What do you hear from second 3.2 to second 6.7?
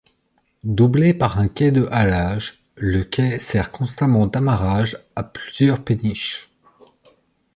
sert constamment d'amarrage à plusieurs péniches.